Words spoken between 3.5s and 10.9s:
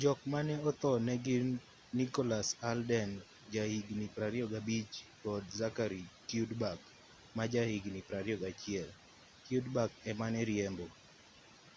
jahigni 25 kod zachary cuddeback majahigni 21 cuddeback emane riembo